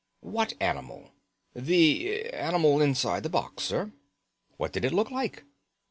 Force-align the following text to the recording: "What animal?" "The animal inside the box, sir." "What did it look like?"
"What 0.25 0.55
animal?" 0.59 1.11
"The 1.55 2.31
animal 2.31 2.81
inside 2.81 3.21
the 3.21 3.29
box, 3.29 3.65
sir." 3.65 3.91
"What 4.57 4.73
did 4.73 4.83
it 4.83 4.93
look 4.95 5.11
like?" 5.11 5.43